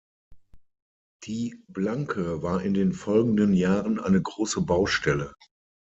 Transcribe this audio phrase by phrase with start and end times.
[1.25, 5.31] Die Blanke war in den folgenden Jahren eine große Baustelle.